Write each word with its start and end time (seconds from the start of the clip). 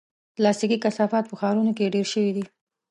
پلاستيکي 0.35 0.77
کثافات 0.85 1.25
په 1.27 1.35
ښارونو 1.39 1.71
کې 1.77 1.93
ډېر 1.95 2.05
شوي 2.13 2.31
دي. 2.37 2.45